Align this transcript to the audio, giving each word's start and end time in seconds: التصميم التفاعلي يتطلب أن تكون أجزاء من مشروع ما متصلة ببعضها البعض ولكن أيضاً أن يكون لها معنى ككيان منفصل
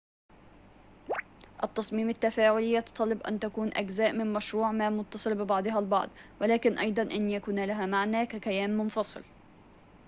التصميم 1.63 2.09
التفاعلي 2.09 2.73
يتطلب 2.73 3.21
أن 3.21 3.39
تكون 3.39 3.71
أجزاء 3.73 4.11
من 4.13 4.33
مشروع 4.33 4.71
ما 4.71 4.89
متصلة 4.89 5.35
ببعضها 5.43 5.79
البعض 5.79 6.09
ولكن 6.41 6.77
أيضاً 6.77 7.01
أن 7.03 7.29
يكون 7.29 7.63
لها 7.65 7.85
معنى 7.85 8.25
ككيان 8.25 8.77
منفصل 8.77 9.23